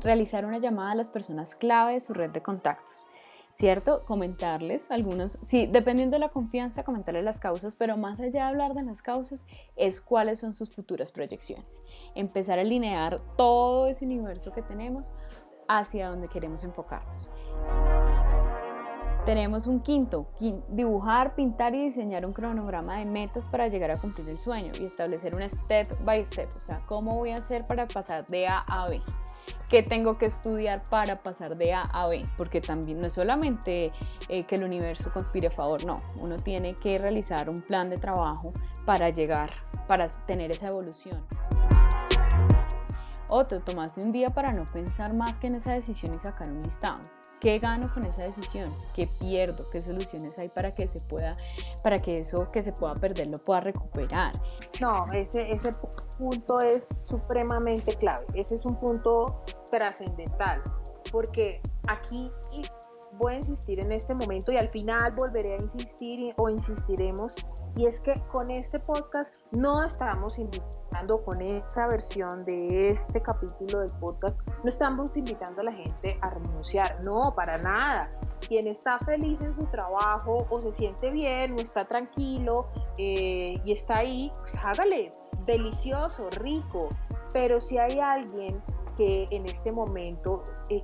[0.00, 3.06] Realizar una llamada a las personas clave de su red de contactos.
[3.52, 4.02] ¿Cierto?
[4.06, 8.72] Comentarles algunos, sí, dependiendo de la confianza, comentarles las causas, pero más allá de hablar
[8.72, 11.82] de las causas, es cuáles son sus futuras proyecciones.
[12.14, 15.12] Empezar a alinear todo ese universo que tenemos
[15.68, 17.28] hacia donde queremos enfocarnos.
[19.26, 20.26] Tenemos un quinto,
[20.70, 24.84] dibujar, pintar y diseñar un cronograma de metas para llegar a cumplir el sueño y
[24.84, 28.58] establecer un step by step, o sea, cómo voy a hacer para pasar de A
[28.60, 29.00] a B.
[29.72, 32.26] ¿Qué tengo que estudiar para pasar de A a B?
[32.36, 33.90] Porque también no es solamente
[34.28, 37.96] eh, que el universo conspire a favor, no, uno tiene que realizar un plan de
[37.96, 38.52] trabajo
[38.84, 39.50] para llegar,
[39.88, 41.24] para tener esa evolución.
[43.28, 46.62] Otro, tomarse un día para no pensar más que en esa decisión y sacar un
[46.62, 47.00] listado
[47.42, 48.72] ¿Qué gano con esa decisión?
[48.94, 49.68] ¿Qué pierdo?
[49.68, 51.36] ¿Qué soluciones hay para que se pueda,
[51.82, 54.32] para que eso que se pueda perder lo pueda recuperar?
[54.80, 55.72] No, ese, ese
[56.18, 58.26] punto es supremamente clave.
[58.34, 59.40] Ese es un punto
[59.72, 60.62] trascendental.
[61.10, 62.30] Porque aquí
[63.18, 67.34] voy a insistir en este momento y al final volveré a insistir o insistiremos.
[67.76, 73.80] Y es que con este podcast no estamos invitando, con esta versión de este capítulo
[73.80, 77.02] del podcast, no estamos invitando a la gente a renunciar.
[77.04, 78.08] No, para nada.
[78.46, 82.66] Quien está feliz en su trabajo o se siente bien o está tranquilo
[82.98, 85.12] eh, y está ahí, pues hágale.
[85.46, 86.88] Delicioso, rico.
[87.32, 88.62] Pero si hay alguien
[88.96, 90.82] que en este momento eh,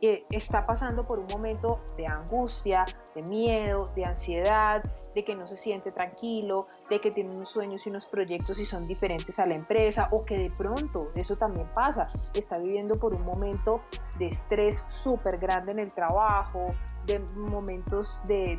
[0.00, 2.84] eh, está pasando por un momento de angustia,
[3.14, 4.82] de miedo, de ansiedad,
[5.14, 8.66] de que no se siente tranquilo, de que tiene unos sueños y unos proyectos y
[8.66, 13.14] son diferentes a la empresa, o que de pronto, eso también pasa, está viviendo por
[13.14, 13.80] un momento
[14.18, 16.66] de estrés súper grande en el trabajo,
[17.06, 18.58] de momentos de,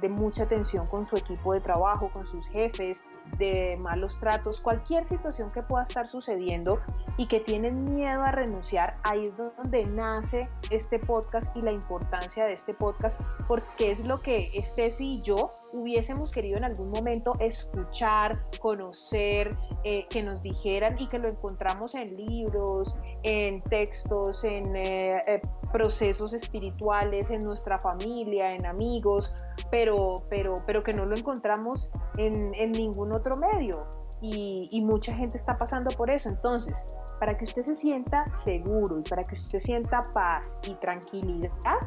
[0.00, 3.02] de, mucha tensión con su equipo de trabajo, con sus jefes,
[3.38, 6.80] de malos tratos, cualquier situación que pueda estar sucediendo
[7.16, 12.44] y que tienen miedo a renunciar, ahí es donde nace este podcast y la importancia
[12.44, 17.34] de este podcast, porque es lo que Steffi y yo hubiésemos querido en algún momento
[17.40, 24.76] escuchar, conocer, eh, que nos dijeran y que lo encontramos en libros, en textos, en
[24.76, 25.40] eh, eh,
[25.72, 29.32] procesos espirituales, en nuestra familia, en amigos,
[29.70, 33.86] pero, pero, pero que no lo encontramos en, en ningún otro medio.
[34.22, 36.28] Y, mucha gente está pasando por eso.
[36.28, 36.76] Entonces,
[37.18, 41.78] para que usted se sienta seguro y para que usted sienta paz y tranquilidad,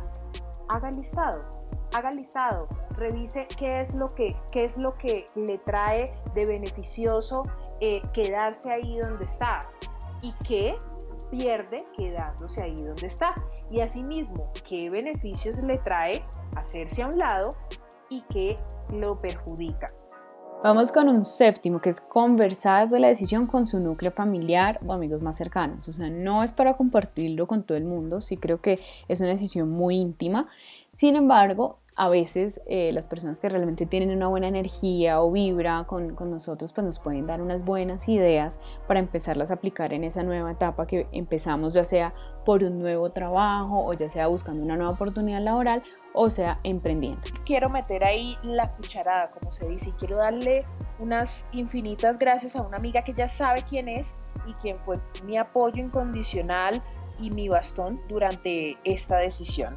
[0.70, 1.44] haga listado,
[1.96, 2.68] haga listado,
[2.98, 7.44] revise qué es lo que, qué es lo que le trae de beneficioso
[7.82, 9.70] eh, quedarse ahí donde está
[10.22, 10.76] y qué
[11.30, 13.34] pierde quedándose ahí donde está.
[13.70, 16.24] Y asimismo, qué beneficios le trae
[16.56, 17.50] hacerse a un lado
[18.10, 18.60] y qué
[18.92, 19.88] lo perjudica.
[20.64, 24.93] Vamos con un séptimo, que es conversar de la decisión con su núcleo familiar o
[24.93, 25.89] amigos más cercanos.
[25.89, 29.32] O sea, no es para compartirlo con todo el mundo, sí creo que es una
[29.32, 30.47] decisión muy íntima.
[30.94, 35.86] Sin embargo, a veces eh, las personas que realmente tienen una buena energía o vibra
[35.86, 40.04] con, con, nosotros, pues nos pueden dar unas buenas ideas para empezarlas a aplicar en
[40.04, 42.14] esa nueva etapa que empezamos, ya sea
[42.46, 45.84] por un nuevo trabajo o ya sea buscando una nueva oportunidad laboral
[46.14, 47.22] o sea emprendiendo.
[47.46, 50.66] Quiero meter ahí la cucharada, como se dice, y quiero darle
[51.00, 54.16] unas infinitas gracias a una amiga que ya sabe quién es
[54.48, 56.82] y quien fue mi apoyo incondicional
[57.20, 59.76] y mi bastón durante esta decisión.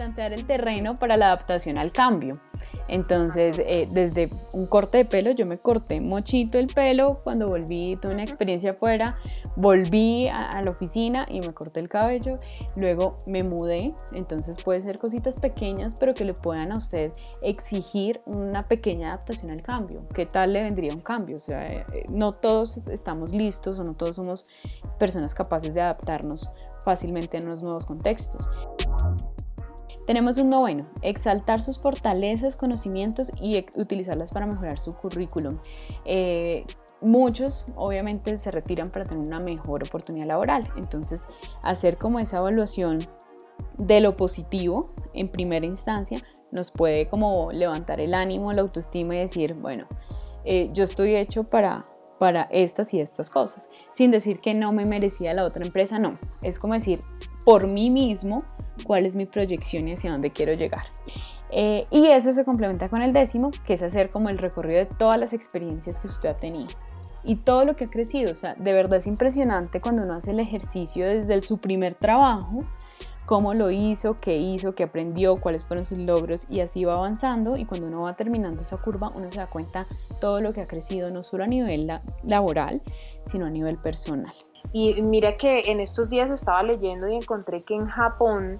[0.00, 2.40] Plantear el terreno para la adaptación al cambio.
[2.88, 7.98] Entonces, eh, desde un corte de pelo, yo me corté mochito el pelo cuando volví,
[8.00, 9.18] tuve una experiencia afuera,
[9.56, 12.38] volví a, la oficina y me corté el cabello,
[12.76, 18.22] luego me mudé, entonces puede ser cositas pequeñas, pero que le puedan a usted exigir
[18.24, 20.08] una pequeña adaptación al cambio.
[20.14, 21.36] ¿Qué tal le vendría un cambio?
[21.36, 24.46] O sea, eh, eh, no todos estamos listos o no todos somos
[24.98, 26.48] personas capaces de adaptarnos
[26.84, 28.48] fácilmente a los nuevos contextos.
[30.10, 35.58] Tenemos un noveno, exaltar sus fortalezas, conocimientos y utilizarlas para mejorar su currículum.
[36.04, 36.64] Eh,
[37.00, 41.28] muchos obviamente se retiran para tener una mejor oportunidad laboral, entonces
[41.62, 42.98] hacer como esa evaluación
[43.78, 46.18] de lo positivo en primera instancia
[46.50, 49.86] nos puede como levantar el ánimo, la autoestima y decir, bueno,
[50.44, 51.86] eh, yo estoy hecho para,
[52.18, 56.18] para estas y estas cosas, sin decir que no me merecía la otra empresa, no,
[56.42, 56.98] es como decir,
[57.44, 58.42] por mí mismo,
[58.84, 60.84] cuál es mi proyección y hacia dónde quiero llegar.
[61.50, 64.86] Eh, y eso se complementa con el décimo, que es hacer como el recorrido de
[64.86, 66.68] todas las experiencias que usted ha tenido
[67.24, 68.32] y todo lo que ha crecido.
[68.32, 72.64] O sea, de verdad es impresionante cuando uno hace el ejercicio desde su primer trabajo,
[73.26, 77.56] cómo lo hizo, qué hizo, qué aprendió, cuáles fueron sus logros y así va avanzando
[77.56, 79.86] y cuando uno va terminando esa curva uno se da cuenta
[80.20, 81.88] todo lo que ha crecido no solo a nivel
[82.24, 82.82] laboral,
[83.26, 84.34] sino a nivel personal.
[84.72, 88.58] Y mira que en estos días estaba leyendo y encontré que en Japón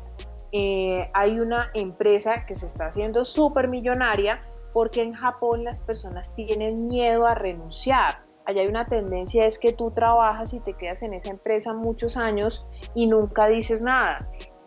[0.52, 4.40] eh, hay una empresa que se está haciendo súper millonaria
[4.72, 8.18] porque en Japón las personas tienen miedo a renunciar.
[8.46, 12.16] Allá hay una tendencia es que tú trabajas y te quedas en esa empresa muchos
[12.16, 14.18] años y nunca dices nada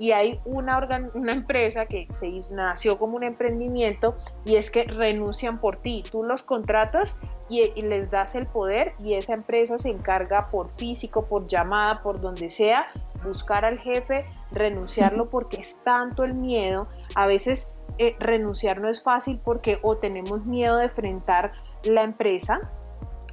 [0.03, 5.61] y hay una, una empresa que se nació como un emprendimiento y es que renuncian
[5.61, 6.03] por ti.
[6.11, 7.15] Tú los contratas
[7.47, 12.19] y, les das el poder y esa empresa se encarga por físico, por llamada, por
[12.19, 12.87] donde sea,
[13.23, 16.89] buscar al jefe, renunciarlo porque es tanto el miedo.
[17.15, 17.65] A veces
[17.97, 21.53] eh, renunciar no es fácil porque o tenemos miedo de enfrentar
[21.85, 22.59] la empresa,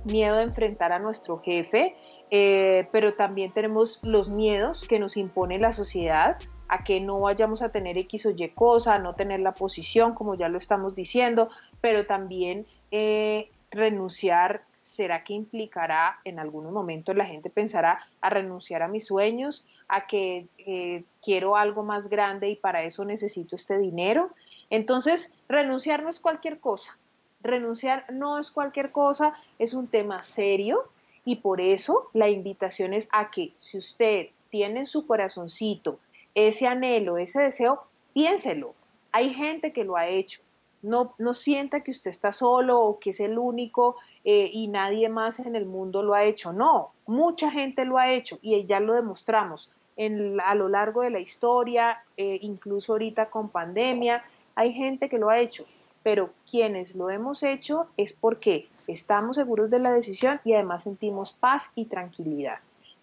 [0.04, 1.96] miedo de enfrentar a nuestro jefe,
[2.30, 6.36] eh, pero también tenemos los miedos que nos impone la sociedad
[6.70, 10.14] a que no vayamos a tener X o Y cosa, a no tener la posición,
[10.14, 11.50] como ya lo estamos diciendo,
[11.80, 18.82] pero también eh, renunciar, ¿será que implicará en algunos momentos la gente pensará a renunciar
[18.82, 23.76] a mis sueños, a que eh, quiero algo más grande y para eso necesito este
[23.76, 24.30] dinero?
[24.70, 26.96] Entonces, renunciar no es cualquier cosa.
[27.42, 30.84] Renunciar no es cualquier cosa, es un tema serio,
[31.24, 35.98] y por eso la invitación es a que si usted tiene en su corazoncito
[36.34, 38.74] ese anhelo, ese deseo, piénselo.
[39.12, 40.40] Hay gente que lo ha hecho.
[40.82, 45.08] No, no sienta que usted está solo o que es el único eh, y nadie
[45.10, 46.52] más en el mundo lo ha hecho.
[46.52, 49.68] No, mucha gente lo ha hecho y ya lo demostramos.
[49.96, 54.24] en, a lo largo de la historia, eh, incluso ahorita con pandemia.
[54.54, 55.64] Hay gente que lo ha hecho,
[56.02, 61.32] pero quienes lo hemos hecho es porque estamos seguros de la decisión y además sentimos
[61.38, 62.58] paz y tranquilidad.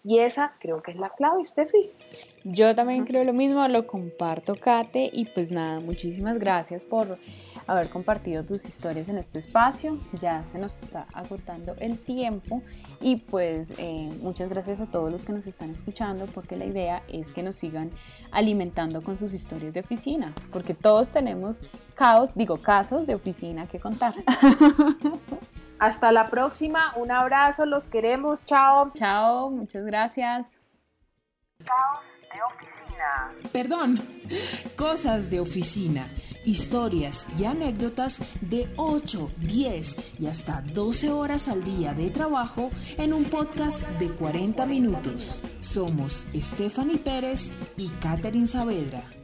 [0.08, 1.90] Y esa creo que es la clave, Steffi.
[2.42, 5.10] Yo también creo lo mismo, lo comparto, Kate.
[5.12, 7.18] Y pues nada, muchísimas gracias por
[7.66, 9.98] haber compartido tus historias en este espacio.
[10.22, 12.62] Ya se nos está agotando el tiempo.
[13.02, 17.02] Y pues eh, muchas gracias a todos los que nos están escuchando, porque la idea
[17.08, 17.90] es que nos sigan
[18.30, 23.78] alimentando con sus historias de oficina, porque todos tenemos caos, digo, casos de oficina que
[23.78, 24.14] contar.
[25.78, 28.90] Hasta la próxima, un abrazo, los queremos, chao.
[28.94, 30.58] Chao, muchas gracias.
[31.64, 33.50] Caos de oficina.
[33.52, 34.00] Perdón,
[34.76, 36.08] cosas de oficina,
[36.44, 43.12] historias y anécdotas de 8, 10 y hasta 12 horas al día de trabajo en
[43.12, 45.40] un podcast de 40 minutos.
[45.60, 49.17] Somos Stephanie Pérez y Catherine Saavedra.